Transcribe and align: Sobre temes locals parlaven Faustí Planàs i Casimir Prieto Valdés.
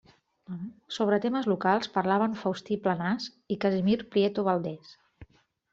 Sobre 0.95 1.19
temes 1.25 1.49
locals 1.51 1.91
parlaven 1.99 2.35
Faustí 2.41 2.81
Planàs 2.87 3.29
i 3.57 3.61
Casimir 3.67 4.01
Prieto 4.17 4.49
Valdés. 4.51 4.99